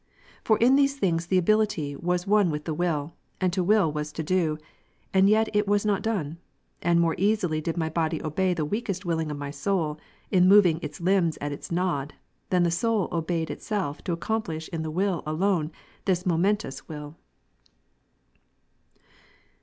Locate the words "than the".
12.49-12.71